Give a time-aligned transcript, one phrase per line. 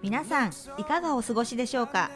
[0.00, 2.10] 皆さんいかがお過ごしでしょうか？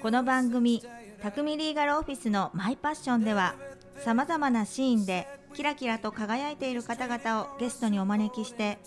[0.00, 0.80] この番組
[1.20, 3.56] 「匠リーガルオフィスのマイパッション」では
[3.96, 8.78] さまざまなシーンでキラキラと輝いている方々をゲストにお招きして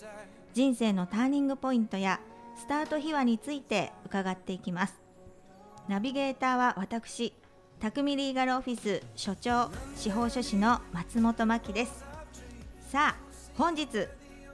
[0.54, 2.18] 人生のターニングポイントや
[2.56, 4.94] スタート秘話について伺っていきます。
[5.86, 7.34] ナビゲーターは私
[7.78, 12.06] 匠リーガルオフィス所長司法書士の松本真希です。
[12.90, 13.24] さあ
[13.58, 14.08] 本日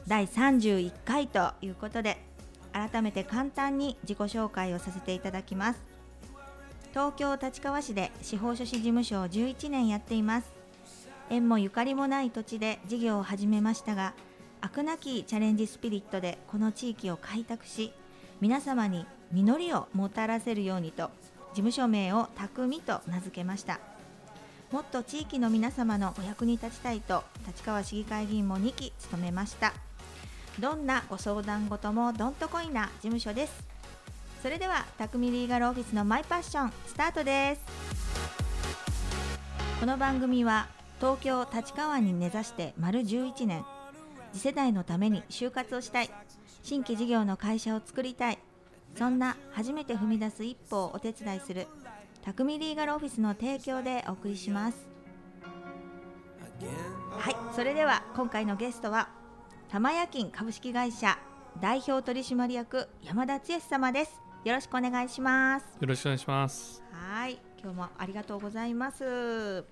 [0.07, 2.19] 第31回ということで
[2.73, 5.81] 改めて簡単に自己紹介をさせていただきます。
[6.91, 10.53] 東京立川市で司法書士事務所を11年やっています。
[11.31, 14.15] 縁もゆかりもない土地で事業を始めましたが
[14.61, 17.93] 飽くなきチャレンジスピリットでこの地域を開拓し
[18.41, 21.11] 皆様に実りをもたらせるようにと
[21.51, 23.81] 事務所名を匠と名付けました。
[24.73, 29.73] もっと地域の皆様のお役に立ちたいと立川市議会議員も2期務めました。
[30.59, 33.65] どんなご相談事もどんとこいな事務所です。
[34.43, 37.63] それでは匠リーガルオフィスのマイパッションスタートです。
[39.79, 43.65] この番組は東京立川に根ざして丸11年。
[44.33, 46.11] 次世代のために就活をしたい。
[46.63, 48.39] 新規事業の会社を作りたい。
[48.97, 51.67] そんな初めて踏み出す一歩をお手伝いする
[52.23, 54.89] 匠リーガルオフィスの提供でお送りします。
[57.11, 59.09] はいそれでは今回のゲストは
[59.71, 61.17] 玉屋金株式会社
[61.61, 64.21] 代表取締役山田剛様です。
[64.45, 65.65] よろしくお願いします。
[65.81, 66.83] よろしくお願いします。
[66.91, 67.39] はい。
[67.63, 69.65] 今日もありがとうございます。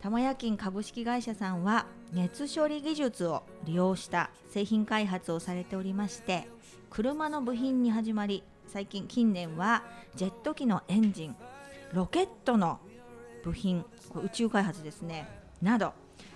[0.00, 6.48] 玉屋金株式会社さんは熱処理技術を利用した製品開発をされておりまして
[6.88, 9.82] 車の部品に始まり最近近年は
[10.14, 11.36] ジェット機のエンジン
[11.92, 12.78] ロケットの
[13.42, 13.84] 部品
[14.14, 15.28] 宇宙開発ですね
[15.60, 15.92] など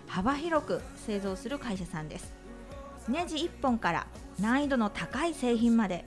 [0.09, 2.44] 幅広く製造する会社さんです
[3.09, 4.07] ネジ1本から
[4.41, 6.05] 難易度の高い製品まで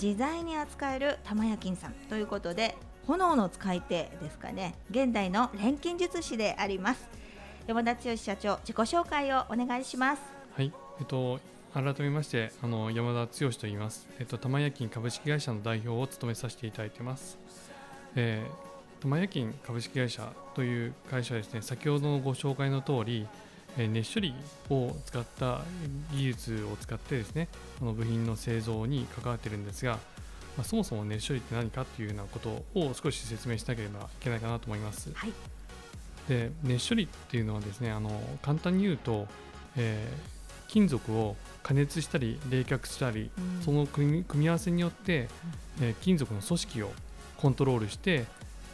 [0.00, 2.76] 自在に扱える玉屋金さんということで
[3.06, 7.08] 炎の使い手ですかね現代の錬金術師であります
[7.66, 10.22] 山田剛社長自己紹介をお願いします
[10.54, 11.40] はい、えっと
[11.74, 14.06] 改めましてあの山田剛と言います。
[14.18, 17.38] えっと玉屋金株式会社の代表を務めさせていただいてます。
[18.14, 23.26] えー、玉屋金株式会社という会社はですね、先ほどのご紹介の通り、
[23.76, 24.34] 熱処理
[24.70, 25.62] を使った
[26.12, 27.48] 技術を使ってですね、
[27.80, 29.92] あの部品の製造に関わっているんですが、
[30.56, 35.10] まあ、そもそも熱処理って何かっていうようなことを少し説明しなければいけないかなと思います。
[35.14, 35.32] はい。
[36.28, 38.10] で熱処理っていうのはですねあの
[38.42, 39.26] 簡単に言うと、
[39.76, 43.62] えー金属を加熱したり冷却したり、うん。
[43.62, 45.28] その組み組み合わせによって、
[45.82, 46.92] えー金属の組織を
[47.36, 48.24] コントロールして、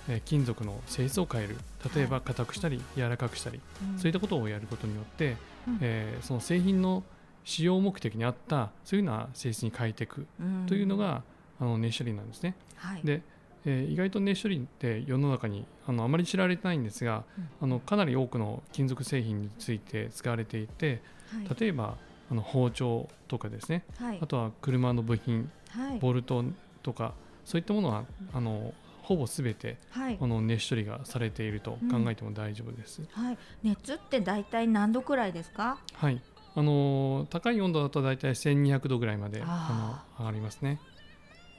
[0.08, 1.56] えー金属の性質を変える
[1.94, 3.60] 例えば硬くしたり柔らかくしたり、
[3.96, 5.36] そういったことをやることによって、
[5.66, 5.78] うん。
[5.80, 7.02] えーその製品の
[7.44, 10.26] 使用目的に合ったそういうような性質に変えていく
[10.66, 11.22] というのが、
[11.60, 12.54] あの熱処理なんですね。
[12.76, 13.00] はい。
[13.04, 13.22] で、
[13.64, 17.24] えー意外と熱処理って世の中にあのあまり知られてないんですが、
[17.60, 21.00] あのかなり多くの金属製品について使われていて
[21.32, 21.60] はい。
[21.60, 21.96] 例えば
[22.30, 23.84] あの包丁とかですね。
[23.98, 24.18] はい。
[24.20, 25.98] あとは車の部品はい。
[25.98, 26.44] ボルト
[26.82, 27.14] とか
[27.44, 28.04] そういったものは
[28.34, 28.72] あの
[29.08, 30.18] ほぼ全てはい。
[30.20, 33.02] あの熱処理がされていると考えても大丈夫です。
[33.12, 33.38] はい。
[33.62, 35.78] 熱って大体何度くらいですか？
[35.94, 36.20] はい。
[36.54, 40.78] あの高い温度だと大体1200度ぐらいまでああの上がりますね。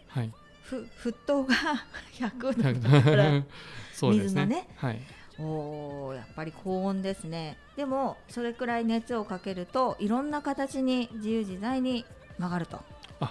[0.10, 0.32] はい、
[0.64, 1.56] ふ沸騰が
[2.20, 3.44] 100度だから
[3.94, 4.46] そうですね。
[4.46, 4.68] ね。
[4.78, 5.00] はい、
[5.40, 7.58] おーやっぱり高温ですね。
[7.78, 12.06] でもそれくらい熱をかけるといろんな形に自由自在に
[12.38, 12.78] 曲がると。
[12.78, 12.84] あ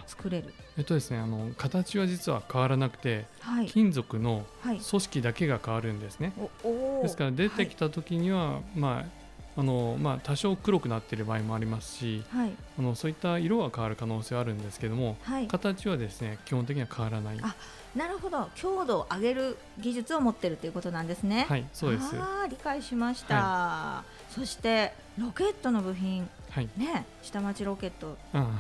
[0.07, 0.53] 作れる。
[0.77, 3.67] えっとですねあの形は実は変わらなくてはい。
[3.67, 4.81] 金属のはい。
[4.81, 6.33] 組織だけが変わるんですね。
[6.65, 7.03] おおー。
[7.03, 9.19] ですから出てきた時には、まあ
[9.61, 12.53] あのまあ、多少黒くなっている場合もありますしはい。
[12.79, 15.49] あのそういった色が変わる可能性はあるんですけどもはい。
[15.49, 17.39] 形はですね基本的には変わらない。
[17.43, 17.57] あ
[17.97, 18.49] なるほど。
[18.55, 21.47] 強度を上げる技術を持ってるということなんですね。
[21.49, 22.15] はいそうです。
[22.15, 26.69] あー理解しました、そしてロケットの部品はい。
[26.77, 28.17] ね下町ロケット。
[28.33, 28.51] あ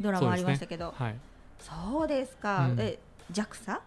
[0.00, 0.94] ドラマありましたけど。
[0.96, 1.14] はい。
[1.58, 2.80] そうですか、うん。
[2.80, 2.98] え
[3.32, 3.80] JAXA?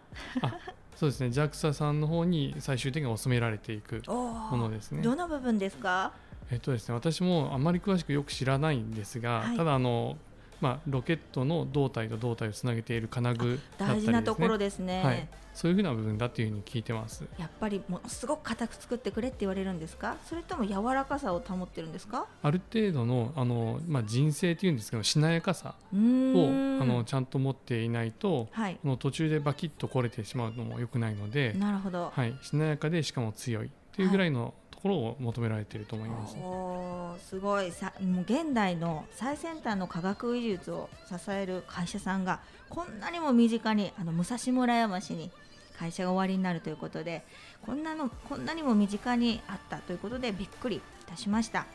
[0.96, 1.28] そうですね。
[1.28, 5.02] JAXA さんの方に最終的には収められていくおものですね。
[5.02, 6.12] どの部分ですか？
[6.52, 6.96] えっとですね。
[6.96, 9.58] 私もあまり詳しくよく知らないんですが、はい。
[9.58, 10.18] ただあの
[10.62, 15.04] まあ、ロケットの胴体と胴体をつなげている金具だったりです、ね、大事なところですね。
[15.04, 17.26] はい、そういうふうな部分だっていうふうに聞いてます。
[17.38, 20.18] やっぱりものすごく硬く作ってくれって言われるんですか？
[20.26, 22.28] それとも柔らかさを保ってるんですか？
[22.44, 28.78] ある程度のあの、まあ、人生というんですけどしなやかさをあのちゃんと持っていないとはい。
[28.84, 36.36] あの途中でバキッと壊れてしまうのも良くないので、なるほど、はい、しなやかでしかも強いというぐらいのとところを求められていると思います。
[36.40, 42.40] おすごいさもう現代の最先端の科学技術を支える会社さんが
[42.70, 45.32] こんなにも身近にあの武蔵村山市に
[45.78, 47.24] 会社が終わりになるということで
[47.66, 51.66] こんなのこんなにも身近にあったということでびっくりいたしました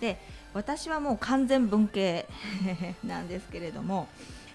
[0.00, 0.18] で
[0.54, 2.26] 私はもう完全文系
[3.04, 4.08] なんですけれども、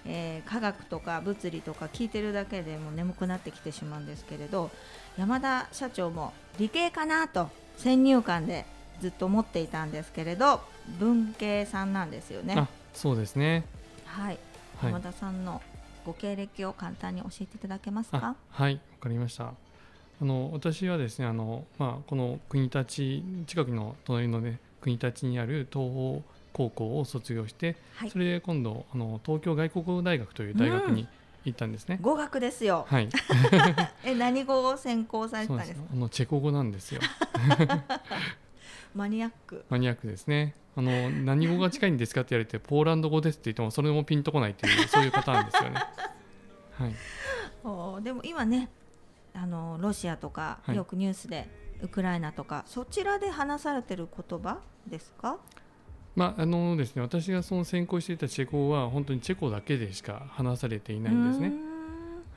[0.06, 4.72] えー科学とか物理とか聞いてるだけでもう眠くなってきてしまうんですけれど
[5.18, 8.66] 山田社長も理系かなと先入観で
[9.02, 10.62] ずっと思っていたんですけれど
[11.00, 12.56] 文系さんなんですよね。
[12.58, 13.64] あそうですね。
[14.06, 14.38] はい、
[14.78, 14.92] はい。
[14.92, 15.62] 山田さんの
[16.06, 19.54] ご経歴を簡単に教えていただけますあかはいわかりました。
[20.22, 22.86] あの私はですねあの、まあ、この国立
[23.48, 26.24] 近くの隣のね国立にある東邦
[26.54, 28.12] 高校を卒業して、はい。
[28.12, 31.08] それで今度あの東京外国語大学という大学に
[31.46, 32.86] 行ったんですね、語学ですよ。
[32.90, 33.10] はい。
[34.04, 35.80] え何語を専攻されたんですか？
[35.92, 37.02] あのチェコ語なんですよ。
[38.96, 39.66] マニアック。
[39.70, 40.54] マニアックですね。
[40.76, 45.76] あの何語が近いんですかって言われてポーランド語ですって言ってもそれもピンとこないっていうそういうパターンですよね。
[46.74, 46.94] はい。
[47.64, 48.70] おーでも今ね
[49.34, 50.76] あのロシアとかはい。
[50.76, 51.48] よくニュースで、
[51.82, 55.38] ウクライナとかそちらで話されてる言葉ですか？
[56.16, 61.54] まああのですね私がその専攻していたチェコ語は本当にチェコだけでしか話されていないんですね。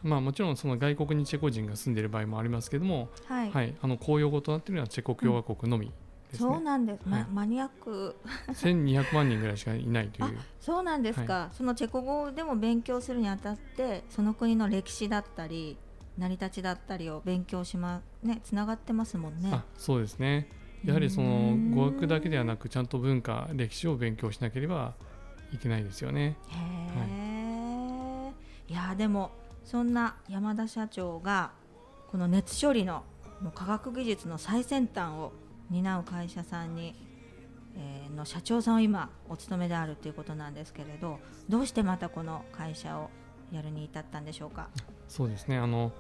[0.03, 5.91] まあ、もちろんその外国にチェコ人が住んでいる場合もありますけども、はい、はい、あの公用語となっているのはチェコ共和国のみ
[6.31, 6.61] ですそうね。
[6.61, 7.27] なんです、まはい。
[7.33, 8.17] マニアック。
[8.53, 10.39] 1200万人ぐらいしかいないという。
[10.61, 15.77] そうなんですか、そのチェコ語でも勉強するにあたってその国の歴史だったり
[16.19, 19.51] 成り立ちだったりを勉強しまねつながってますもんね。
[19.53, 20.49] あ、そうですね。
[20.85, 24.95] やはりそうのん語学だけではなく、ちゃんと文化、歴史を勉強しなければ
[25.53, 26.37] いけないですよね。
[26.49, 28.33] へ
[28.69, 29.31] え、い、やでも
[29.65, 31.53] そんな山田社長が
[32.11, 33.03] この熱処理の
[33.41, 35.33] もう科学技術の最先端を
[35.71, 36.95] 担う会社さんに、
[37.77, 41.19] えーの社長さんを今お勤めであるということなんですけれど
[41.51, 43.11] どうしてまたこの会社を
[43.53, 44.69] やるに至ったんでしょうか？
[45.09, 45.59] そうですね。
[45.59, 45.93] あの、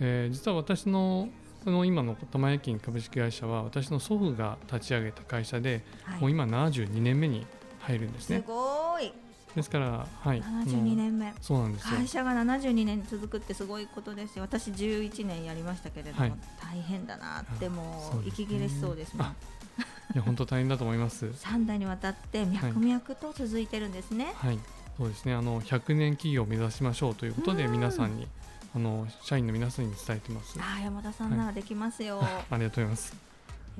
[0.00, 1.28] えー実は私の
[1.64, 6.20] この今の玉屋金株式会社は私の祖父が立ち上げた会社で、はい。
[6.20, 7.46] もう今72年目に
[7.80, 8.42] 入るんですすね。
[8.46, 9.12] ごい。
[9.54, 11.32] ですから、はい、あの72年目。
[11.40, 11.96] そうなんですよ。
[11.96, 14.42] 会社が72年続くってすごいことですよ。
[14.42, 16.32] 私11年やりましたけれども、はい。
[16.60, 19.34] 大変だなってあもそう息切れしそうですねあ
[20.14, 21.26] いや本当大変だと思います。
[21.44, 24.58] 3代にわたって脈々と続いてるんですね、はい、
[24.96, 25.34] そうですね。
[25.34, 27.72] あの100年企業を目指しましょうということでうん。
[27.72, 28.26] 皆さんに
[28.74, 30.58] あの社員の皆さんに伝えてます。
[30.60, 32.20] ああ山田さんならできますよ、
[32.50, 33.16] ありがとうございます。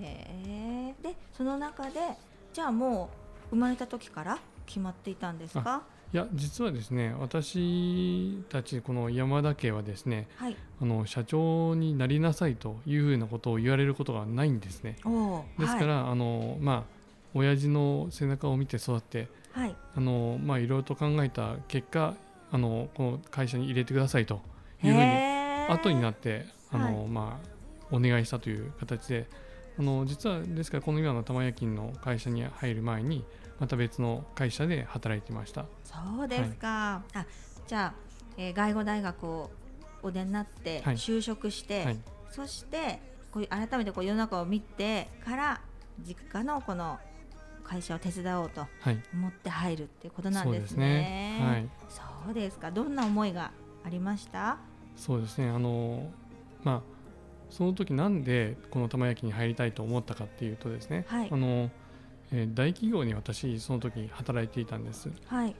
[0.00, 2.00] へえでその中で
[2.52, 3.10] じゃあも
[3.50, 5.82] う生まれた時から決まっていたんですか？
[6.12, 10.56] いや実はですね私たちこの山田家はですねはい。
[10.80, 14.96] あの社長になりなさいというふうなことを言われることがないんですね。
[15.58, 16.82] ですから、あのまあ
[17.34, 22.14] 親父の背中を見て育ってはい、はい、あのまあいろいろと考えた結果
[22.50, 24.42] あのこの会社に入れてくださいと
[24.82, 27.08] いうふうに後になってあの、はい。
[27.08, 29.28] まあ、お願いしたという形で
[29.78, 33.24] あの実はですからこの今の玉焼きの会社に入る前に
[33.58, 35.66] また別の会社で働いていました。
[35.84, 37.26] そうですか、あ
[37.66, 37.94] じゃあ、
[38.36, 39.50] えー外語大学を
[40.02, 40.96] お出になってはい。
[40.96, 41.98] 就職して、はい。
[42.30, 45.60] そしてこう改めてこう世の中を見てから
[46.06, 46.98] 実家のこの
[47.62, 49.02] 会社を手伝おうとはい。
[49.14, 50.86] 思って入るっていうことなんですそうですね。
[50.86, 51.46] ね。
[51.46, 51.68] はい。
[52.26, 52.70] そうですか。
[52.70, 53.52] どんな思いが
[53.84, 54.58] ありました？
[54.96, 55.48] そうですね。
[55.48, 56.10] あの
[56.64, 56.82] まあ
[57.50, 61.28] その時なんでこの玉焼きに入りたいと思ったかっていうとですね、はい。
[61.30, 61.70] あの
[62.32, 65.10] えー大企業に私その時働いていたんです。
[65.26, 65.54] はい。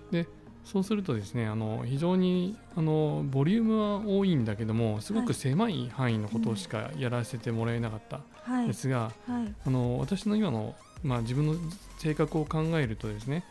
[0.65, 9.55] そうするとですねあの非常にあのボリュームは多いんだけどもすごく狭い範囲のことしかやらせてもらえなかったはいですが、はい。
[9.67, 11.55] あの私の今の、まあ、自分の
[11.99, 13.45] 性格を考えるとですね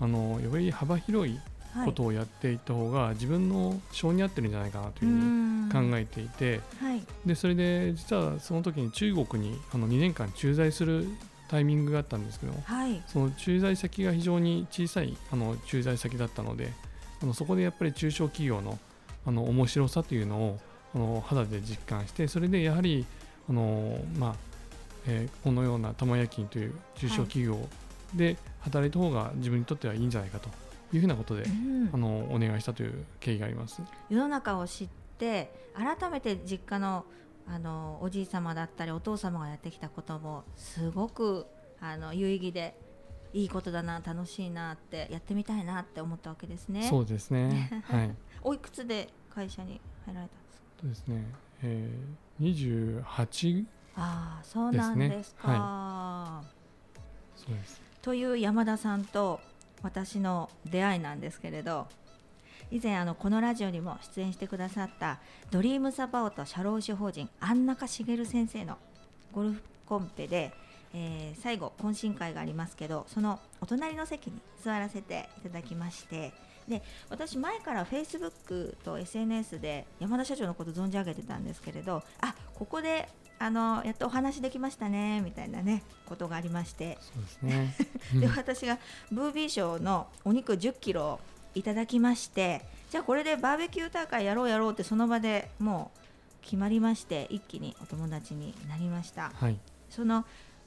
[0.00, 1.51] あのより幅広いはい
[1.84, 7.02] ことをやっていった方が自分の性に合ってるんじゃないかなというふうに考ええていて、はい。
[7.24, 11.06] でそれで実はその時に中国にあの2年間駐在する
[11.48, 13.02] タイミングがあったんですけどもはい。
[13.06, 16.72] その駐在先が非常に小さいあの駐在先だったので
[17.22, 18.78] あのそこでやっぱり中小企業の
[19.24, 20.58] あの面白さというのを
[20.94, 23.06] あの肌で実感してそれでやはり
[23.48, 24.34] あの、まあ
[25.06, 27.58] えーこのような玉焼きという中小企業
[28.14, 30.48] で働いた方が自分にとってはいいんじゃないかと
[30.92, 33.82] いうふうなことで、うんあのお願いしたという経緯があります。
[34.08, 37.04] 世の中を知って改めて実家の
[37.46, 41.46] あのおじい様だったりお父様がやってきたこともすごく
[41.80, 42.78] あの有意義で
[43.32, 46.86] いいことだな楽しいなってやってみたいなって思ったわけですね。
[46.88, 47.82] そうですね。
[47.86, 48.14] はい。
[48.42, 50.66] おいくつで会社に入られたんですか？
[50.80, 51.24] そうですね。
[51.62, 53.64] えー、28
[53.96, 55.48] ああそうなんですか。
[55.48, 56.42] は
[57.36, 59.40] そうですという山田さんと
[59.82, 61.86] 私の出会いなんですけれど
[62.70, 65.18] 以前あのこのラジオにも出演してくださった
[65.50, 68.78] ドリームサポート社労士法人安中茂先生の
[69.32, 70.52] ゴルフコンペで、
[70.94, 76.32] えー最後懇親会がありますけどそのお隣の席に座らせていただきまして
[76.68, 83.08] で私前からフェイスブックと SNS で山田社長のこと存じ上げてたんですけれどあここで
[83.42, 86.96] あのやっとお話できましたねみたいなねことがありまして。
[87.00, 87.74] そうですね。
[88.14, 88.36] で うん。
[88.36, 88.78] 私が
[89.10, 91.18] ブービー賞のお肉1 0キロ
[91.56, 95.98] いただきましてじゃあこれでバーベキュー大会やろうやろうってその場でもう
[96.42, 99.32] 決まりまして一気にお友達になりました。
[99.34, 99.58] はい。
[99.90, 100.24] その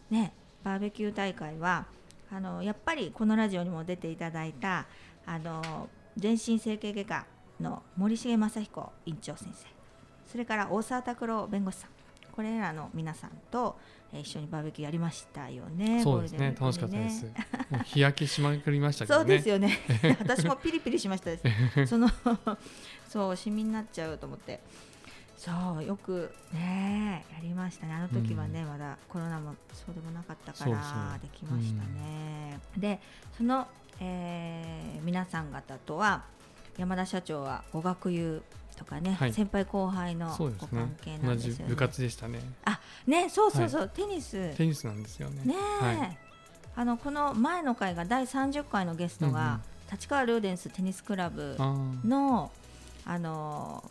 [0.09, 0.33] ね
[0.65, 1.85] バーベキュー大会は
[2.29, 4.85] あのやっぱりこのラジオにも出ていただいた
[5.25, 7.25] あの全身整形外科
[7.61, 9.65] の森重正彦院長先生。
[10.29, 11.94] それから大沢拓郎弁護士さん
[12.35, 13.77] これらの皆さんと、
[14.13, 16.01] えー一緒にバーベキューやりましたよね。
[16.01, 19.79] そうですねゴールデンウィークに楽しかったです日焼けしまくりましたけどね そうですよね。
[20.19, 21.87] 私もピリピリしましたです。
[21.87, 22.09] その
[23.09, 24.61] そうシミになっちゃうと思って。
[25.37, 27.93] そうよくねやりましたね。
[27.93, 32.59] あの時はね、まだコロナもそうでもなかったからできましたね。
[32.77, 32.99] で
[33.37, 33.67] その、
[33.99, 36.23] えー皆さん方とは
[36.77, 38.41] 山田社長はご学友
[38.75, 39.33] とかね、はい。
[39.33, 41.55] 先輩後輩のご関係な同んですよね。
[41.57, 42.39] じ部活でしたね。
[42.65, 44.55] あねそうそうそう、テニス。
[44.55, 45.41] テニスなんですよね。
[45.45, 46.17] ねえ、はい。
[46.75, 49.61] あのこの前の回が第30回のゲストが、うんうん。
[49.91, 51.55] 立川ルーデンステニスクラブ
[52.03, 52.51] の
[53.05, 53.83] あの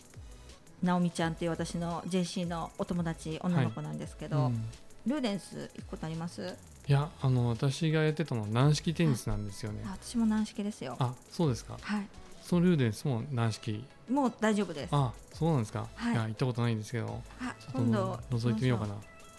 [0.83, 4.65] 直美ちゃんっていう私の JC のお友達女の子なんですけど、うん。
[5.07, 6.57] ルーデンス行くことあります？
[6.87, 9.83] いやあの私がやってたのは軟式テニスなんですよね。
[9.87, 10.97] あ私も軟式ですよ。
[10.99, 11.79] あそうですか。
[11.81, 12.07] はい
[12.45, 13.83] そのルーデンスも軟式。
[14.09, 14.89] もう大丈夫です。
[14.93, 16.13] ああそうなんですか、はい。
[16.13, 17.07] い、や行ったことないんですけど。
[17.07, 18.95] ちょっと今度覗いてみようかな。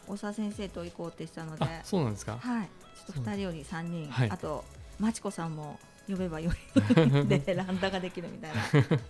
[0.08, 1.64] 大沢先生と行こうってしたので。
[1.64, 2.40] あそうなんですか。
[2.42, 2.66] はい。
[2.66, 4.32] ちょっと2人より3人、はい。
[4.32, 4.66] あと
[5.00, 8.62] まちこさんも呼べばよいで ランダができるみたいな。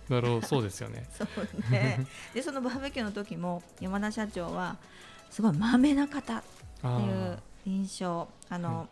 [0.16, 1.08] なるほどそうですよね。
[1.16, 2.06] そうね。
[2.34, 4.76] でそのバーベキューの時も山田社長は
[5.30, 6.46] すごいまめな方って
[6.82, 8.28] あいう印象。
[8.50, 8.86] あの、は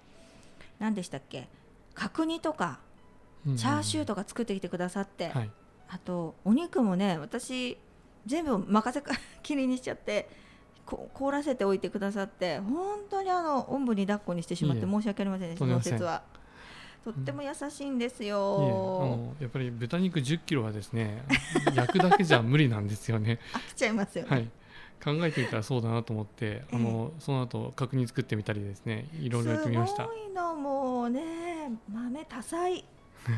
[0.78, 1.46] 何でしたっけ？
[1.94, 2.93] 角煮とかー
[3.56, 5.50] チャーシューととか作ってきてくださって、はい。
[5.88, 7.76] あとお肉もね私
[8.26, 9.02] 全部任せっ
[9.42, 10.28] きりにしちゃって。
[10.86, 16.22] こ凍らせておいてくださって本当にあのおんぶに抱っこにしてしまって申し訳ありませんでした説は。
[17.04, 21.22] とっても優しいんですよ、のやっぱり豚肉1 0キロはですね
[21.76, 23.40] 焼くだけじゃ無理なんですよね。
[23.52, 24.50] 飽きちゃいますよね、はい。
[25.04, 30.04] 考えてみたらそうだなと思って、あのその後角煮作ってみたりですねいろいろやってみました。
[30.04, 32.86] すごいのもうね豆多彩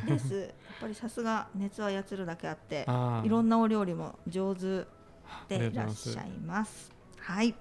[0.06, 0.34] です。
[0.34, 0.50] やっ
[0.80, 2.86] ぱりさすが熱を操るだけあって
[3.24, 4.86] いろんなお料理も上手
[5.48, 6.90] でいらっしゃいます。
[7.18, 7.54] はい。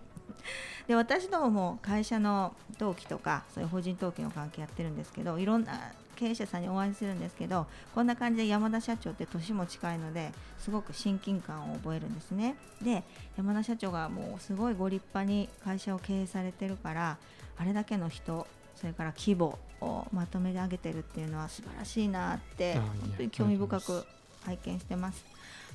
[0.88, 12.56] で私どもも会社の登記とかそういう法人登記の関係やってるんですけどいろんな経営者さんにお会いするんですけどこんな感じで山田社長って年も近いのですごく親近感を覚えるんですね。
[12.82, 13.04] で
[13.38, 17.18] 山田社長がもうすごいご立派に会社を経営されてるから
[17.58, 18.48] あれだけの人
[18.86, 24.06] それから規模をまとめてあげてるっていうのは素晴らしいなって本当に興味深く
[24.46, 25.26] 拝見してます。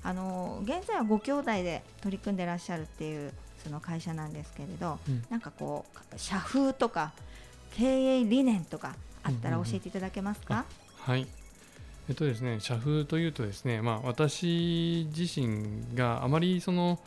[0.05, 3.33] あの現在はご兄弟で取り組んでらっしゃるっていう
[3.65, 7.13] その会社なんですけれど、うんなんかこう社風とか
[7.75, 10.65] 経営理念とかあったら教えていただけますか？
[10.99, 11.27] はい
[12.09, 17.01] えっとですね社風というとですねまあ私自身があまりその、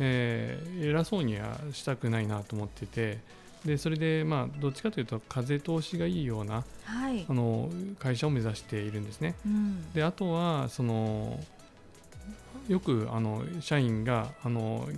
[0.00, 3.20] えー偉そうにはしたくないなと思ってて
[3.64, 7.32] でそれでまあどっちかというと風通しがいいようなはいあ。
[7.32, 9.92] の会社を目指しているんですねうん。
[9.92, 11.40] であとはその
[12.68, 14.88] よくあの社員があの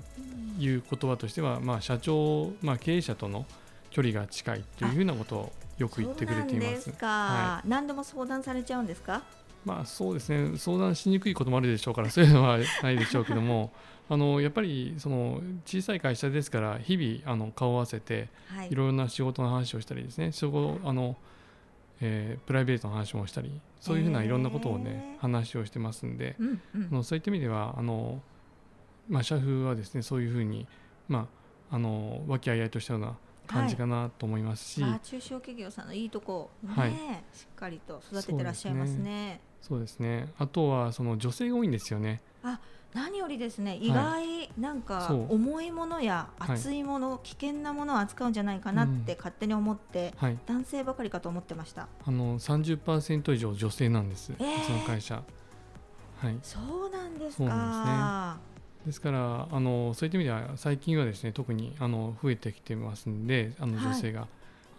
[0.58, 3.46] 言う言葉としては、まあ、社長、まあ、経営者との
[3.90, 6.92] 距離が近いというふうなことをよく言ってくれています
[7.64, 9.22] 何でも相談されちゃうんですか？
[9.64, 13.72] まあそうですね相談しにくいこともあるでしょうからそういうのはないでしょうけども
[14.10, 18.68] あのやっぱりその小さい会社ですから日々あの顔を合わせてはい。
[18.70, 20.32] いろいろな仕事の話をしたりですね。
[20.32, 21.16] そこあの、
[22.00, 26.90] えープライベートの話もしたりそういうふうないろんなことをね、へー話をしてますんでうんうあん。
[26.90, 28.22] のそういった意味ではあの、
[29.08, 30.66] まあ、社風はですねそういうふうに、
[31.08, 31.28] ま
[31.70, 36.90] あ、あの和気あいあいとしたような感じかなと思いますし、あー中小企業さんのいいとこね、はい。
[36.90, 39.40] しっかりと育ててらっしゃいますね。
[39.60, 40.28] そうですね。
[40.38, 42.20] あとはその女性が多いんですよね。
[42.94, 46.50] 何よりですね意外、なんか重いものやはい。
[46.56, 51.88] 熱いもの、危険なものを扱うんじゃないかなって勝手に思って、はい、男性ばかりかと思ってました。
[52.06, 54.62] あの30%以上女性なんです、えー。
[54.62, 55.22] その会社。
[56.16, 58.38] はい、そうなんですか。
[58.86, 63.84] ですからあのそういった意味では最近はですね特にあの増えてきてますんであのはい。
[63.84, 64.26] 女性が、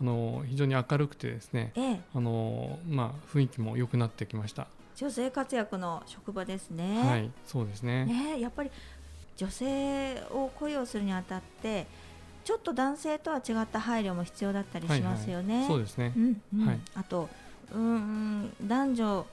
[0.02, 2.02] あの非常に明るくてですねええ。
[2.16, 4.68] あの、まあ、雰囲気も良くなってきました。
[5.00, 7.00] 女性活躍の職場ですね。
[7.02, 8.06] はいそうですね。
[8.06, 8.72] ねやっぱり
[9.38, 11.88] 女性を雇用するにあたって
[12.44, 15.66] ちょっと男性とは違った配慮も必要だったりしますよね。
[15.68, 16.12] そうですね。
[16.18, 16.68] うんうん。
[16.68, 16.80] はい。
[16.96, 17.30] あと
[17.72, 19.26] うーん男女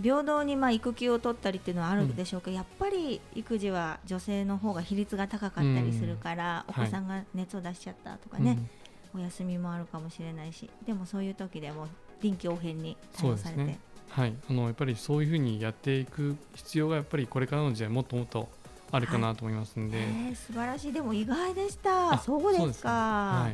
[0.00, 6.74] 平等にまあ育休を取ったりっていうのはあるでしょうけど、やっぱり育児は女性の方が比率が高かったりするから、うん。
[6.82, 8.56] お子さんが熱を出しちゃったとかね、
[9.12, 11.88] お休みもあるかもしれないしでもそういう時でも
[12.22, 13.78] 臨機応変に対応されて、
[14.10, 18.48] はい、あのやっぱりそういうふうにやっていく必要がやっぱりこれからの時代もっともっと
[18.92, 20.92] あるかなと思いますんで、えー素晴らしい。
[20.92, 22.14] でも意外でした。
[22.14, 22.72] あそうですね。
[22.82, 23.50] かは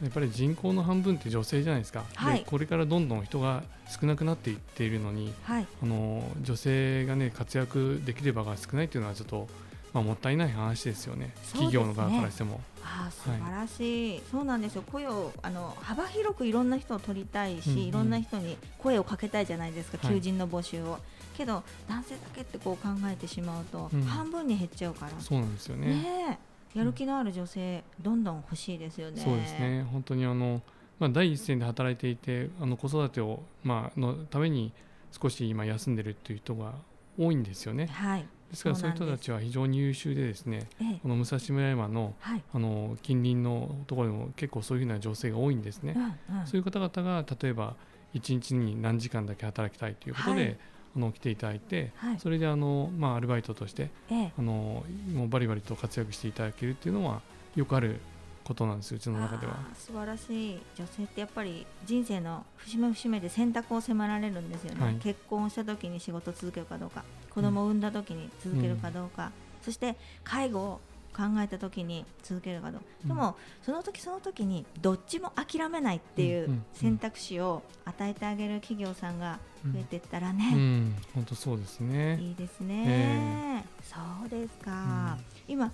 [0.00, 2.40] い、やっぱり人口の半分って女性じゃないですか、はい。
[2.40, 5.66] でこれからどんどん人が少なくなっていっているのにはい。
[5.82, 9.46] あの女性がね活躍できる場が少ないっていうのはちょっと、
[9.94, 11.26] まあ、もったいない話ですよね。
[11.26, 11.32] ね。
[11.52, 12.60] 企業の側からしても。
[12.82, 14.82] あー素晴らしい、そうなんですよ。
[14.82, 17.82] 雇用あの幅広くいろんな人を取りたいし、うんうん。
[17.84, 20.16] いろんな人に声をかけたいじゃないですか、はい。
[20.16, 20.98] 求人の募集を。
[21.36, 24.02] けど男性だけってこう考えてしまうと、うん。
[24.02, 25.12] 半分に減っちゃうから。
[25.20, 25.86] そうなんですよね。
[25.86, 26.38] ね
[26.74, 26.78] え。
[26.78, 29.22] やる気のある女性、どんどん欲しいですよね。
[29.22, 29.86] そうですね。
[29.92, 30.60] 本当にあの、
[30.98, 34.72] まあ、第一線で働いていてあの子育てを、まあのために
[35.12, 36.72] 少し今休んでるっていう人が
[37.16, 37.86] 多いんですよね。
[37.86, 40.98] はいですからそういう人たちは非常に優秀でですねええ。
[41.02, 42.42] この武蔵村山のはい。
[42.52, 45.94] あの近隣のところでも結構そういうふうな女性が多いんですね、
[46.28, 46.46] うんうん。
[46.46, 47.74] そういう方々が例えば
[48.14, 50.58] 1日に何時間だけ働きたいということで、はい。
[50.96, 52.20] あの来ていただいて、はい。
[52.20, 54.32] それであの、まあ、アルバイトとしてええ。
[54.38, 57.20] あのもうバリバリと活躍していただけるっていうのは
[57.56, 57.98] よくある
[58.44, 59.54] ことなんですようちの中では。
[59.74, 60.60] 素晴らしい。
[60.76, 64.94] 女性ってやっぱり人生の節目節目で選択を迫られるんですよね、はい。
[64.96, 69.32] 結婚した時に仕事を続けるかどうか子供を産んだ時に続けるかどうか、
[69.62, 70.80] そして介護を
[71.16, 73.08] 考えた時に続けるかどうか、うん。
[73.08, 76.64] でもその時その時にどっちも諦めないっていうんうんううん。
[76.74, 82.18] 選択肢を与えてあげる企業さんが増えていったらうね、ん、本当そうですね。
[82.20, 85.16] いいですね、そうですか、
[85.48, 85.72] 今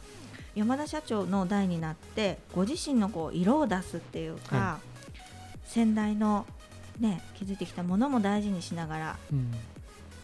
[0.55, 4.79] 山田社長の代になってご自身のこう色を出すっていうか、は
[5.65, 6.47] 先代の
[6.99, 9.53] ね築いてきたものも大事にしながらうん、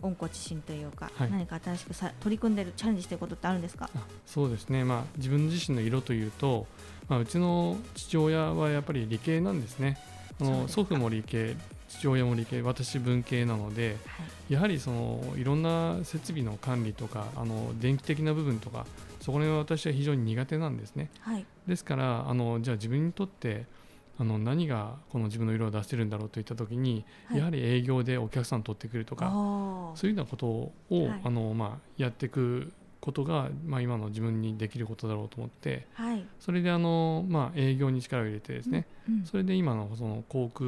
[0.03, 1.31] 温故知新というか、はい。
[1.31, 3.89] 何か新しくさ取り組んでるチャレンジしてることってあるんですか？
[3.95, 6.67] あそうですね、まあ、自分自身の色というと、
[7.09, 9.99] まあ、うちの父親はやっぱり理系なんですね。
[10.41, 11.57] あの祖父も理系
[11.89, 13.97] 父親も理系私文系なので
[14.49, 18.87] やはりそのいろんな設備の管理とかあの電気的な部分とか
[19.21, 21.11] そこら辺は私は非常に苦手なんですね。
[21.21, 21.45] はい。
[21.67, 23.67] ですからあのじゃあ自分にとって
[24.19, 27.39] あの何がこの自分の色を出せるんだろうといった時に、はい。
[27.39, 29.31] やはり営業でお客さん取ってくるとか
[29.95, 31.21] そういうようなことを、はい。
[31.25, 36.25] あのまあ、やっていくことが、まあ、今の自分にできることだろうと思ってはい。
[36.41, 39.25] それであの、まあ、営業に力を入れてですね、うん。
[39.25, 40.67] それで今のその航空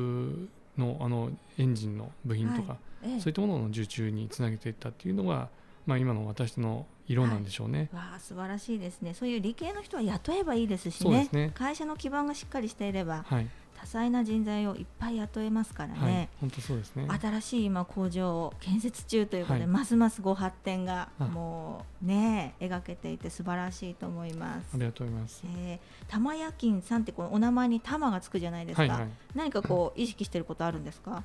[0.81, 3.21] のあのエンジンの部品とか、ええ。
[3.21, 5.49] そういったものの受注につなげていったっていうのが、
[5.87, 7.89] まあ、今の私の色なんでしょうね。
[7.93, 9.15] わあ素晴らしいですね。
[9.15, 11.29] そういう理系の人は雇えばいいですしね。
[11.33, 11.51] ね。
[11.55, 13.49] 会社の基盤がしっかりしていればはい、
[13.81, 17.07] 多彩な人材をいっぱい雇えますからね、はい、本当そうですね。
[17.21, 24.79] 新しい今工場を建設中ということで、はいますますご発展があもうね描けていて素晴らしいと思いますあ。
[24.79, 25.43] りがとうございます。
[25.47, 29.09] えー、玉夜勤さんってこのお名前に玉がつくじゃないですか、はいはい。
[29.35, 31.23] 何かこう意識していることあるんですか？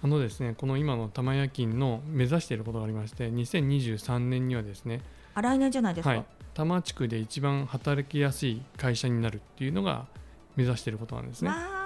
[0.00, 5.02] あのですね、この今の玉夜勤の目指していることがありまして、2023年にはですね、
[5.34, 10.06] あ来年じゃないですか、はい、多摩地区で一番働きやすい会社になるっていうのが
[10.54, 11.50] 目指していることなんですね。
[11.50, 11.77] まあ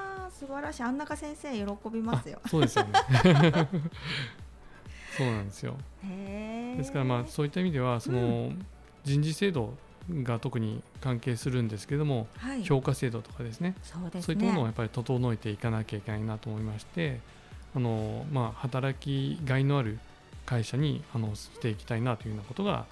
[0.46, 0.83] 素晴らしい。
[0.83, 2.40] 安中先生喜びますよ。
[2.42, 2.90] あそうですよね。
[5.16, 5.76] そうなんですよ。
[6.02, 8.52] ですからまあそういった意味ではその
[9.05, 9.74] 人事制度
[10.11, 12.64] が特に関係するんですけども、はい。
[12.64, 14.22] 評価制度とかですね、そうですね。
[14.22, 17.20] そういったものをやっぱり整えていかなきゃいけないなと思いまして、
[17.76, 20.00] あのまあ働きがいのある
[20.44, 22.87] 会社にあのしていきたいなというようなことが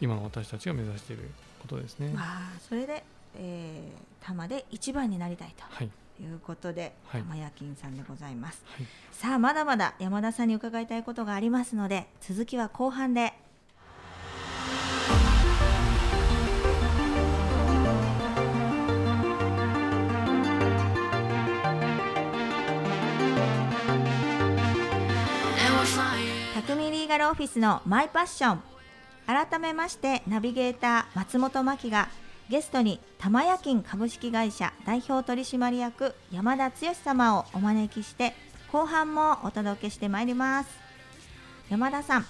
[0.00, 1.30] 今の私たちが目指している
[1.62, 2.14] ことですね。
[2.68, 3.04] それで、
[3.36, 5.64] えー、玉で一番になりたいと。
[5.68, 7.22] はい、いうことで、はい。
[7.22, 8.64] 玉夜勤さんでございます。
[8.76, 8.86] はい。
[9.12, 13.32] さあまだまだ山田さんに伺いたいことがありますので続きは後半で。
[26.66, 28.62] 匠リーガルオフィスのマイパッション。
[29.26, 32.08] 改めましてナビゲーター松本真希が
[32.48, 38.34] ゲストに玉夜勤株式会社代表取締役山田剛様をお招きして
[38.70, 40.70] 後半もお届けしてまいります。
[41.68, 42.26] 山田さん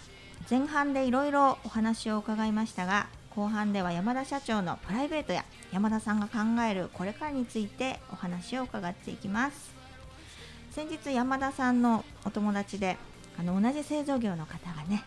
[0.49, 9.75] 前半でいろいろお話を伺いましたが後半では山田社長のプライベートや山田さんが考えるこれからについてお話を伺っていきます。
[10.71, 12.97] 先日山田さんのお友達で
[13.39, 15.05] あの同じ製造業の方がね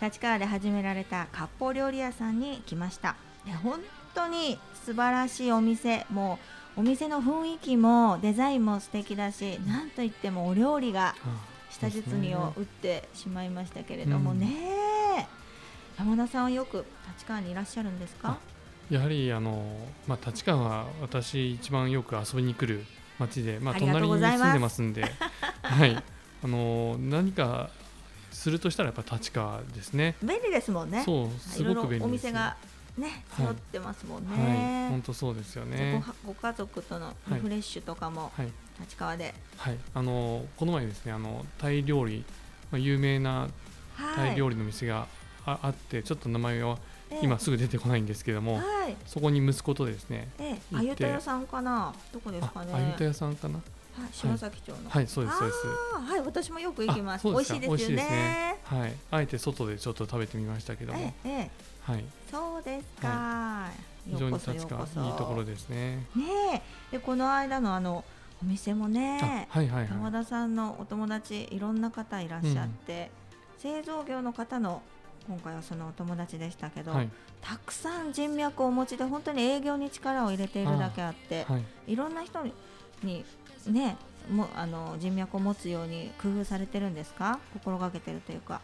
[0.00, 3.16] 立川で始められた割烹料理屋さんに来ました。
[3.44, 3.80] で本
[4.18, 6.06] 当に素晴らしいお店。
[6.10, 6.38] も
[6.76, 11.16] うお店の雰囲気もデザインも素敵だしなんといってもお料理が
[11.70, 14.46] 下実技を打ってしまいましたけれどもね、
[15.98, 16.84] うん、山田さんはよく
[17.16, 18.38] 立川にいらっしゃるんですか？
[18.90, 19.76] やはりあの、
[20.06, 22.84] まあ、立川は私一番よく遊びに来る
[23.18, 25.02] 町で、まあ、隣に住んでますんで
[25.62, 25.96] はい。
[25.96, 27.70] あの何か
[28.30, 30.14] するとしたらやっぱ立川ですね。
[30.22, 31.02] 便利ですもんね。
[31.04, 32.56] そうすごく便利ですお店が
[32.98, 36.02] ね揃ってますもんね、はい、本当そうですよね。
[36.26, 38.32] ご家族とのリフレッシュとかも、
[38.80, 39.34] 立川で。
[39.56, 39.78] はい。
[39.94, 42.24] あのこの前ですねあのタイ料理、
[42.70, 43.48] まあ、有名な
[44.16, 45.06] タイ料理の店が
[45.46, 46.78] あ,、あってちょっと名前は
[47.22, 51.92] 今すぐ出てこないんですけども、はい、そこに息子とですね、ええ、あゆた屋さんかな？
[52.12, 52.72] どこですかね？
[52.74, 53.54] あゆた屋さんかな？
[53.54, 53.60] は
[54.06, 55.66] い、島崎町の、はい、そうですそうです。
[55.66, 57.26] はい私もよく行きます。
[57.26, 58.58] 美味しいですよね。
[58.64, 58.92] はい。
[59.10, 61.50] あえて外でちょっと食べてみましたけども、ええ
[61.92, 63.68] はい、そうですか、は
[64.06, 66.06] い、非常に立川いいところですね。
[66.14, 68.04] ねでこの間のあの
[68.42, 73.10] お店もね、はいはいはい、山田さんのお友達いろんな方いらっしゃって、
[73.54, 74.82] うん、製造業の方の
[75.26, 77.08] 今回はそのお友達でしたけど、はい、
[77.40, 82.44] たくさん人脈をお持ちで本当に営業に力を入れているだけあって、はい、いろんな人
[83.02, 83.24] に
[83.66, 83.96] ね
[84.30, 87.40] もあの人脈を持つように工夫されてるんですか？
[87.54, 88.60] 心がけてるというか。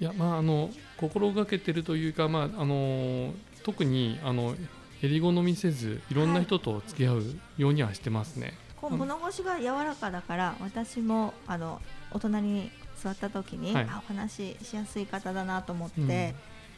[0.00, 3.34] いやまああの心がけてるというか、まあ、あの
[3.64, 4.54] 特にあの
[5.02, 7.22] 襟好みせずいろんな人と付き合う
[7.56, 8.54] ようにはしてますね。
[8.76, 11.80] こう物腰が柔らかだから私もあの
[12.12, 16.34] お隣に座った時に、はい、あお話ししやすい方だなと思って、うん、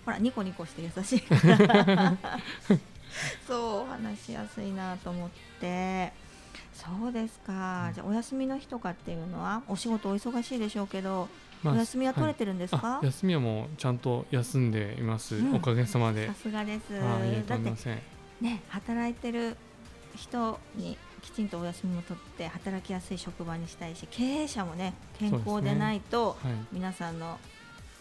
[0.07, 1.35] ほらニコニコして優しいか
[1.67, 2.17] ら。
[3.47, 5.31] そう話しやすいなと思っ
[5.61, 6.13] て。
[6.73, 11.29] そうですか、うん、じゃあお休みの日とかっていうのはお仕事お忙しいでしょうけど、
[11.63, 16.27] まあ、お休みは取れてるんですか、はい、休みはもうちゃんと休んでいます、うん、おかげさまで。
[16.27, 16.93] さすがです。
[17.47, 18.03] だって
[18.41, 19.57] ね働いてる
[20.17, 26.51] 人にきちんとお休みも取って働きやすい職場にしたいし経営者もね健康でないと、ね。
[26.51, 27.39] はい、皆さんの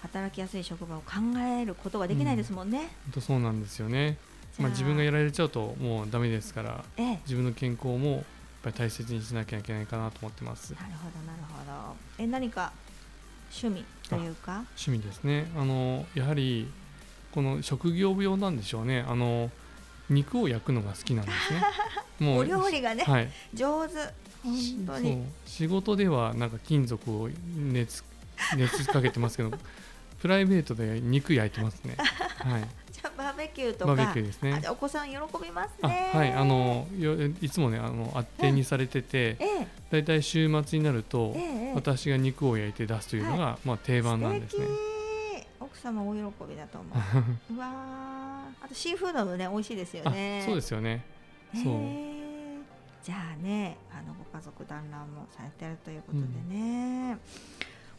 [0.02, 2.78] 働きやすい職場を考えることができないですもんね。
[2.78, 4.18] 本、当、そうなんですよね。
[4.58, 8.24] まあ自分がやられちゃうともうだめですから、ええ、自分の健康もやっ
[8.64, 10.74] ぱり大切にしなきゃいけないかなと思ってます。
[10.74, 12.24] なるほどなるほど。
[12.24, 12.72] え何か
[13.52, 15.52] 趣味というか趣味ですね。
[15.56, 16.68] あのやはり
[17.32, 19.06] この職業病なんでしょうね。
[19.08, 19.52] あの
[20.10, 21.62] 肉を焼くのが好きなんですね。
[22.20, 23.94] もうお料理がね、はい、上手
[24.44, 28.04] 本当に仕事ではなんか金属を熱
[28.58, 29.52] 熱かけてますけど
[30.20, 31.96] プライベートで肉焼いてますね。
[32.40, 32.68] はい。
[33.20, 33.96] バーベキューとか。
[34.42, 34.62] ね。
[34.72, 36.10] お子さん喜びますね。
[36.14, 36.88] はい、あの
[37.42, 39.38] いつもねあのあってにされてて、
[39.92, 44.66] だいたい週末になると、ええ、私が肉を焼いて出すというのが、はい、まあ定番なんですね。
[45.60, 46.90] 奥様大喜びだと思
[47.52, 47.54] う。
[47.56, 47.68] うわ
[48.62, 50.44] あとシーフードもね美味しいですよね。
[50.46, 51.04] そうですよね。
[51.54, 52.10] そう
[53.04, 57.20] じゃあねあのご家族団らんもされてるということでね、うん、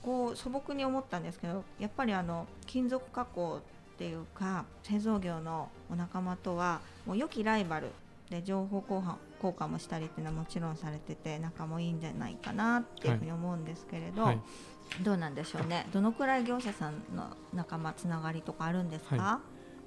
[0.03, 3.61] こう素朴に思ったんですけどやっぱりあの金属加工
[4.01, 7.89] っていうか製造業のお仲間とはもう良きライバル
[8.31, 14.37] で情報交換交換もしたりっていうのはもちろんされてて仲もいいんじゃないかなっていうふうに思うんですけれど、はい。
[14.37, 14.41] は
[15.01, 15.87] い、どうなんでしょうね。
[15.93, 19.41] どのくらい業者さんの仲間つながりとかあるんですか、は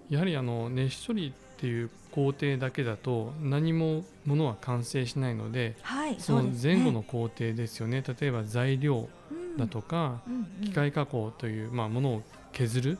[0.09, 9.09] い、やはりあの熱処理っていう工程だけだと何もものは完成しないので、はい、その前後の工程ですよね、ね、例えば材料
[9.57, 10.21] だとか、
[10.63, 12.97] 機械加工という、まあ、ものを削る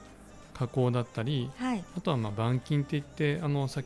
[0.54, 3.86] 加工だったり、はい、あとはまあ板金っていってあの先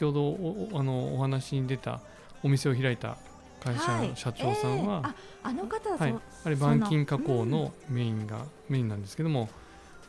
[0.00, 2.00] ほどおあのお話に出た
[2.42, 3.16] お店を開いた
[3.60, 5.12] 会社の社長さんは、はい
[5.44, 6.14] えー、あの方は、はい、
[6.44, 9.48] あれ板金加工のメインが、うん、メインなんですけども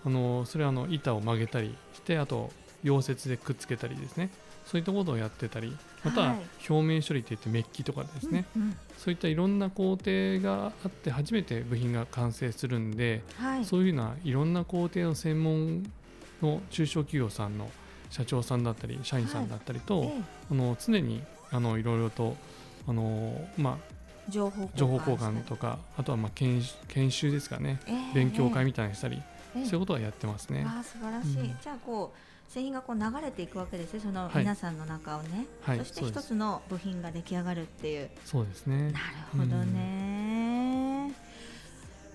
[0.06, 2.52] あのそれはあの板を曲げたりしてあと
[2.84, 4.30] 溶接でくっつけたりですね。
[4.66, 6.36] そういったことをやってたりまたは
[6.70, 15.84] 表面処理といってメッキとかですね、はいそういったいろんな工程があって初めて部品が完成するんで、はい、そういうようないろんな工程の専門
[16.42, 17.70] の中小企業さんの
[18.10, 20.12] 社長さんだったり社員さんだったりと、はい、
[20.52, 22.36] あの常にあのいろいろと
[22.88, 29.22] あの、まあ、情報交換とかあとはまあ研研修ですかね、えー、勉強会みたいにしたり、
[29.56, 30.66] えー、そういうことはやってますね。
[30.68, 38.10] あ素晴らしい、うん、じゃあこう製品がこう流れていくわけですねその皆さんの中をね、はい、そして一つの部品が出来上がるっていう。
[38.24, 38.66] そうです。
[38.68, 41.16] ねなるほどね、うん、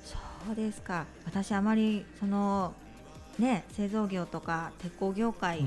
[0.05, 1.07] そうですか。
[1.27, 2.73] 私あまりその
[3.39, 5.63] ね、製造業とか鉄鋼業界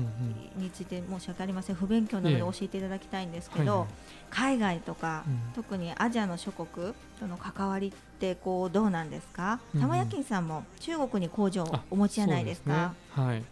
[0.56, 1.76] について申し訳ありません。
[1.76, 3.88] 不勉強なので教えていただきたいんですけど、はいはい、
[4.30, 12.94] 海外とか、うん、特にアジアの諸国との関わりってこうどうなんですか、うん、玉屋金さんも中国に工場をお持ちじゃないですか。
[13.14, 13.44] すね、はい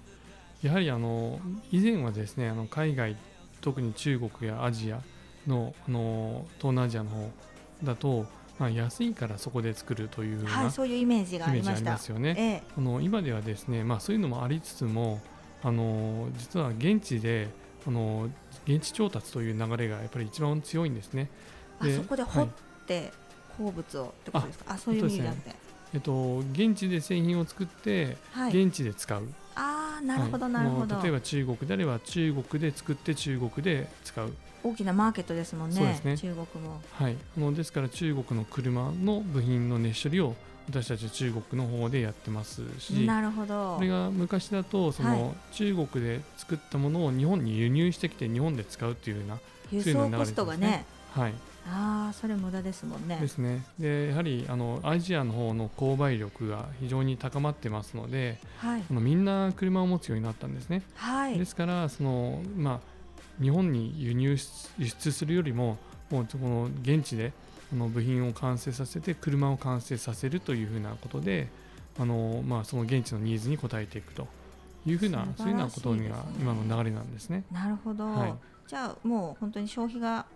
[0.63, 3.17] やはりあの以前はですねあの海外
[3.61, 5.01] 特に中国やアジア
[5.47, 7.31] のあの東南アジアの方
[7.83, 8.27] だと
[8.59, 12.35] まあ、安いからそこで作るというはい、そういうイメージがありますよね。
[12.39, 15.21] ええ、あの今ではですね、まあ、そういうのもありつつも
[15.65, 17.49] あの実は現地で
[17.87, 18.29] あの
[18.67, 21.29] 現地調達という流れがやっぱり一番強いんですね。
[21.81, 22.49] あそこで掘っ
[22.87, 23.11] て、
[23.59, 24.75] 鉱物をってことですか？
[24.75, 25.57] あそういう意味なくて。
[25.95, 29.27] えっと、現地で製品を作って、はい、現地で使う。
[30.05, 31.01] なるほど、なるほど。
[31.03, 34.33] 例えば中国であれば中国で作って中国で使う。
[34.65, 36.17] 大きなマーケットですもんね、ね。
[36.17, 36.81] 中国も。
[36.93, 40.35] はい、あのですから中国の車の部品の熱処理を
[40.69, 43.07] 私たち中国の方でやってますし。
[43.07, 43.77] なるほど。
[43.77, 49.39] これが昔だとその、中国で作ったものを日本に輸入してきて日本で使うっていうような
[49.73, 50.85] 輸送コストがね。
[51.13, 51.35] はい
[51.67, 53.19] ああそれ無駄ですもんね。
[53.21, 53.65] ですね。
[53.79, 60.83] でやはりあのアジアの方の購買力が非常に高まってますので、はい、あのみんな車を持つようになったんですね。
[60.95, 64.37] はい、ですからそのまあ日本に輸入
[64.79, 65.79] 輸出するよりも
[66.11, 67.33] もうこの現地で
[67.71, 71.49] この部品を完成させて車を完成させるというふうなことで
[71.99, 74.27] あの、まあ、その現地のニーズに応えていくと
[74.85, 75.97] いうふうな、そういうようなことが
[76.39, 77.45] 今の流れなんですね。
[77.51, 78.35] なるほど、はい、
[78.67, 80.27] じゃあもう本当に消費が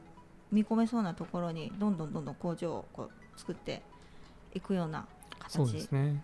[0.52, 3.82] 見込めそうなところにどんどんどんどん工場をこう作って
[4.54, 5.06] いくような
[5.38, 5.52] 形。
[5.52, 6.22] そうですね、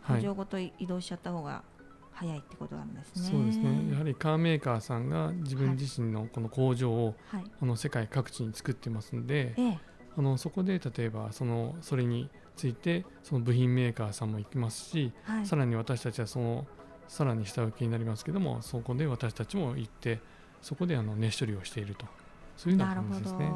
[0.00, 1.62] はい、工場ごと移動しちゃった方が
[2.12, 3.30] 早いってことなんですね。
[3.30, 3.90] そうですね。
[3.92, 9.78] やはりカーメーカーさんが自分自身のこの工場を、はい、あの世界各地に作ってますので、ええ、
[10.16, 16.66] あのそこで例えばそのそれについてその部品メーカーさんも行きますし、はい、さらに私たちはその
[17.08, 20.20] さらに下請けになりますけども、そこで私たちも行って
[20.62, 22.06] そこであの熱処理をしていると
[22.56, 23.52] そういうような感じですね。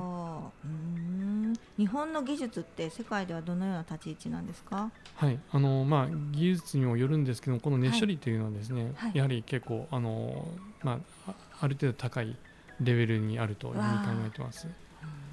[1.78, 4.90] 日本の技術って世界ではどのような立ち位置なんですか？
[5.16, 5.38] はい。
[5.52, 10.48] あのまあ、技術にもよるんですけどこの熱処理というのはですね、はい、やはり結構あの、
[10.82, 12.36] まあ、ある程度高い
[12.80, 13.94] レベルにあるというふうに考
[14.26, 14.66] えてます。
[14.66, 14.70] う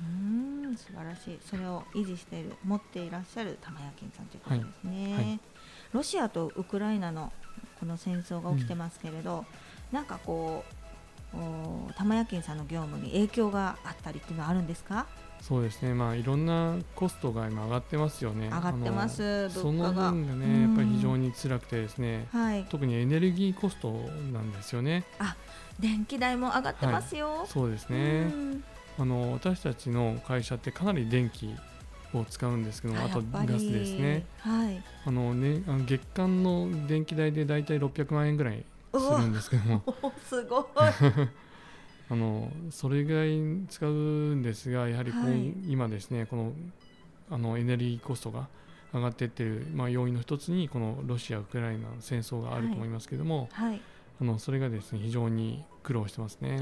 [0.05, 1.39] ん素晴らしい。
[1.43, 5.13] それを維持している持っていらっしゃる玉屋金さんということですね、はい。
[5.13, 5.39] はい、
[5.93, 7.33] ロシアとウクライナの
[7.79, 9.45] この戦争が起きてますけれど、うん、
[9.91, 10.74] なんかこう
[11.95, 15.05] 玉屋金さんの業務に影響があったりっていうのはあるんですか？
[15.41, 18.47] そうですね、まあ、いろんなコストが今上がってますよね。
[18.47, 23.91] 上がってますその分がね、やっぱり非常に辛くてですね、はい、特にエネルギーコスト
[24.33, 25.03] なんですよね。
[25.19, 25.35] あ、
[25.79, 27.29] 電気代も上がってますよ。
[27.29, 28.25] はい、そうですね。
[28.97, 31.53] あの私たちの会社ってかなり電気
[32.13, 34.25] を使うんですけども、あとガスですね。
[34.39, 34.81] はい。
[35.05, 38.65] あのね、あの月間の電気代でだいたい600万円ぐらい
[38.99, 39.83] するんですけども。
[40.25, 40.65] すごい。
[42.07, 43.91] あのそれぐらい使う
[44.35, 46.53] んですがやはりこう、はい、今ですねこの
[47.31, 48.47] あのエネルギーコストが
[48.93, 53.69] 上がっていっている、まあ、要因の一つにこのロシア・ウクライナの戦争があると思いますけれども、はい。
[53.71, 53.81] はい、
[54.21, 56.59] あのそれがですね非常に苦労してますね。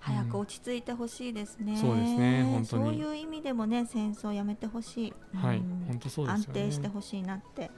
[0.00, 2.84] 早く落ち着いてほしいですね、うん、そうですね本当に。
[2.84, 7.70] そういう意味でもね戦争やめてほしい、はい、本当そうです、ね、安定してほしいなって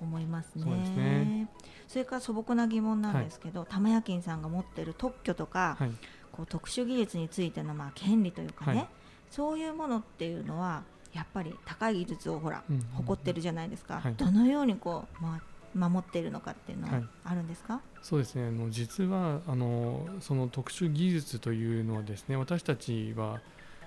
[0.00, 0.64] 思いますね。
[0.64, 1.48] はい、そうですね
[1.94, 5.90] それから素朴な疑問なんですけど、はい、玉屋金さんが持っている特許とか、はい、
[6.32, 8.88] こう特殊技術についてのまあ権利というかね、はい、
[9.30, 18.48] そういうものっていうのはやっぱり高い技術をほら、うんうん、誇ってるじゃないですか、はい、どのようにこう、まあ、守っているのかっていうのはあるんですか、はい、そうですね。
[18.48, 23.40] あの実はあのその特殊技術というのはですね私たちは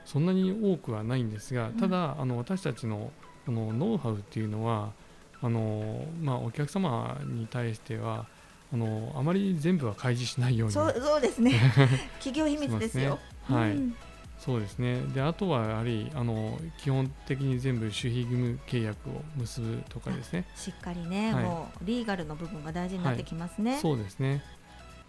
[0.05, 3.11] そんなに多くはないんですがただ、うん、あの私たちの
[3.45, 4.93] このノウハウっていうのは
[5.41, 8.25] あの、まあ、お客様に対しては
[8.73, 10.73] あのあまり全部は開示しないように。
[10.73, 11.59] そうそうですね。
[12.19, 13.19] 企業秘密ですよ、
[13.49, 13.95] ね、はい、うん、
[14.39, 15.01] そうですね。
[15.13, 20.45] であとはやはりあの基本的に全部守秘義務契約を結ぶとかですね。
[20.55, 24.43] しっかりね、はい、もうリーガルの部分が大事になってきますね、はい、そうですね。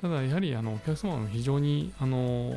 [0.01, 2.53] ただやはりあのお客様も非常にあの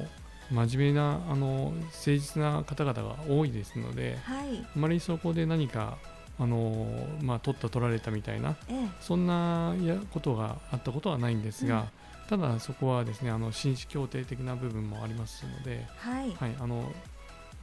[0.52, 5.98] 真面目なあの誠実な方々が多いですので、はい、あまりそこで何か
[6.42, 6.88] あの
[7.22, 11.86] まあ、取った取られたみたいな、ええ、そんなやことがあったことはないんですが、
[12.32, 16.92] うん、ただそこはですねあの紳士協定的な部分もありますので、はい、はい、あの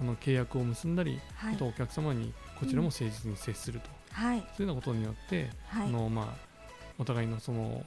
[0.00, 6.26] あの契約を結んだり、はい、あとお客様にこちらも誠実に接すると、はい、そういうようなことによって、はい、あのまあ、
[7.00, 7.84] お互いのその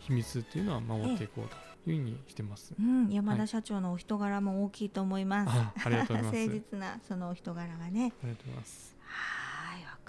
[0.00, 1.56] 秘密っていうのは守っていこうと。
[1.84, 5.50] いうふうにしてます、うん、山田社長のお人柄も大きいと思います。
[5.50, 6.36] あありがとうございます。
[6.38, 8.12] 誠実なそのお人柄がね。
[8.22, 8.96] ありがとうございます。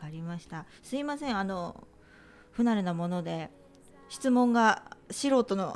[0.03, 0.65] かりました。
[0.81, 1.87] すいませんあの
[2.51, 3.49] 不慣れなもので
[4.09, 5.73] 質問が素人の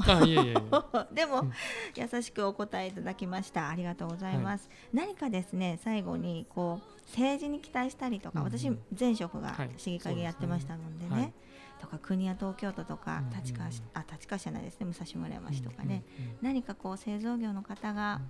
[1.11, 1.53] でも、うん
[1.95, 3.69] 優しくお答えいただきました。
[3.69, 8.51] ありがとうございます、何かですね最後にこう政治に期待したりとか、うんうん。
[8.51, 9.71] 私前職がはい。
[9.77, 11.33] 市議会議やってましたのでね,、はい。
[11.79, 18.21] とか国や東京都とかうんうん立川市、あ立川市じゃないですね武蔵村山市とかね、うんうんうん何かこう製造業の方が、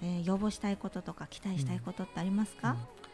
[0.00, 3.07] えー要望したいこととか期待したいことってありますか、うん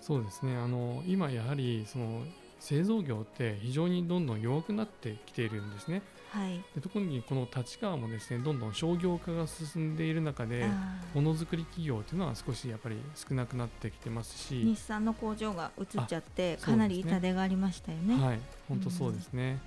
[0.00, 0.56] そうですね。
[0.56, 2.22] あの今やはりその
[2.58, 6.02] 製造業って非常にどんどん弱くなってきているんですね。
[6.30, 6.62] はい。
[6.74, 10.66] で特にこの立川もですねどんどん商業化が進んでいる中で
[11.14, 14.62] ものづくり企業というのは少しやっぱり少なくなってきてますし。
[14.62, 18.22] 日産の工場が移っちゃってあかなり痛手がありましたよね。
[18.22, 19.58] はい本当そうですね、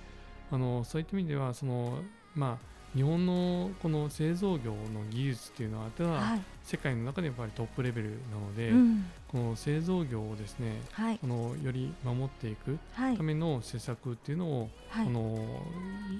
[0.50, 1.98] あのそういった意味ではその
[2.34, 6.40] まあ日本のこの製造業の技術っていうのはでははい。
[6.62, 9.04] 世界の中でやっぱりトップレベルなので、うん。
[9.28, 11.18] この製造業をですねはい。
[11.18, 13.16] このより守っていくはい。
[13.16, 15.06] ための施策っていうのを、はい。
[15.06, 15.36] あの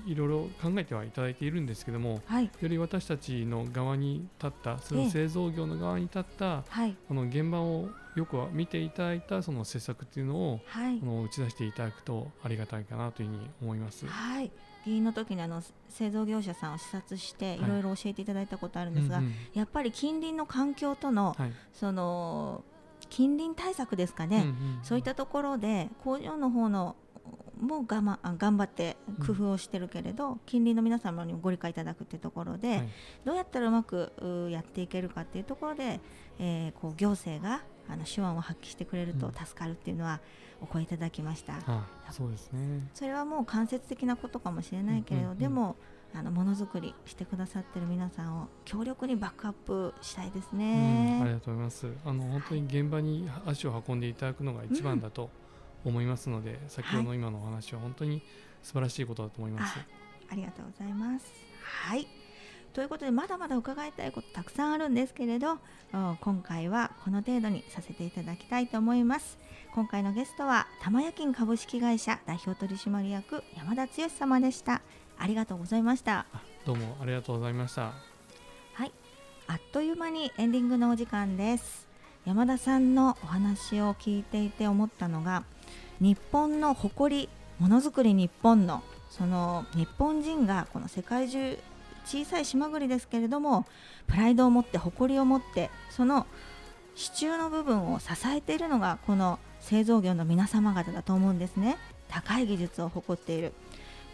[0.06, 2.50] いいろいろ考えてはいただいているんですけどもはい。
[2.60, 5.00] より私たちの側に立ったそえ。
[5.00, 6.96] えの製造業の側に立った、はい。
[7.08, 10.98] あの現場をよく見ていただいたその施策っていうのをはい。
[11.00, 14.06] あの打ち出していただくとありがたいかなというふうに思います。
[14.06, 14.50] はい
[14.84, 17.66] 議員の時にあの製造業者さんを視察してい。
[17.66, 19.32] ろいろ教えていただいたことあるんですが、うんうん。
[19.54, 21.52] やっぱり近隣の環境との、はい。
[21.72, 22.62] その
[23.10, 26.96] 近隣対策ですかね、うんうんそういったところで工場の方の
[27.60, 32.88] も我慢あ頑張って工夫をしてるけれど、近隣の皆様にもご理解いただくっていうところで、はい。
[33.24, 36.00] どうやったらうまくうやっていけるかっていうところで、
[36.38, 40.20] えーこう行政があの手腕を発揮してくれると助かるっていうのは
[40.60, 42.88] お声いただきました、あそうですね。
[42.94, 45.76] それはもう間接的なことかもしれないけれど、うんうんうんでも
[46.16, 51.20] あのものづくりしてくださってる皆さんを強力にバックアップしたいですうん、ね。
[51.20, 51.92] ありがとうございます。
[52.04, 55.28] あの本当に現場に足を運んでいただくのが一番だと
[55.84, 58.22] 思いますので、先ほどの今のお話は本当に
[58.62, 59.76] 素晴らしいことだと思います。
[60.30, 61.26] ありがとうございます。
[61.88, 62.23] はい。
[62.74, 65.58] ということでまだまだ伺いたいことたくさんあるんですけれど
[65.92, 69.38] うん今回はこの程度にさせていただきたいと思います。
[69.74, 74.82] 今回のゲストは玉屋金株式会社代表取締役山田剛様でした。
[75.16, 76.26] ありがとうございました。
[76.32, 77.92] あどうもありがとうございました。
[78.72, 78.92] はい。
[79.46, 81.86] あっという間にエンディングのお時間です。
[82.24, 85.44] 山田さんのお話を聞いていて思ったのが
[86.00, 87.28] 日本の誇り
[87.60, 91.56] ものづくり日本のその日本人がこの世界中
[92.04, 93.66] 小さい島国ですけれども
[94.06, 96.26] プライドを持って誇りを持ってその
[96.94, 101.76] 支柱の部分を支えているのがこの製造業の皆様方だと思うんですね。
[102.08, 103.52] 高い技術を誇っている。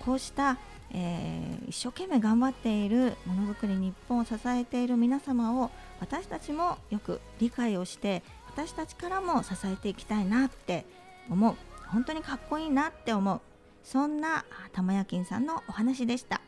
[0.04, 0.56] こうした、
[0.92, 10.86] えー一生懸命頑張っているものづくり日本を支えている皆様を私たちもよく理解をして私たちからも支えていきたいなって
[11.28, 11.54] 思う。
[11.88, 13.40] 本当にかっこいいなって思う。
[13.84, 16.40] そんな玉屋金さんのお話でした。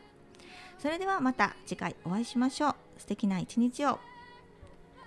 [0.83, 4.01] それではまた次回お会いしましょう素敵な一日を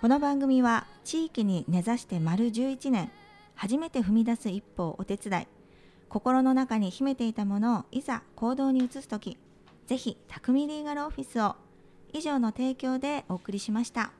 [0.01, 3.11] この番組は地域に根ざして丸11年
[3.53, 5.47] 初めて踏み出す一歩をお手伝い
[6.09, 9.37] 心の中に秘めていたものをいざ行動に移す時
[9.85, 11.55] ぜひ匠リーガルオフィスを
[12.11, 14.13] 以上の提供でお送りしました。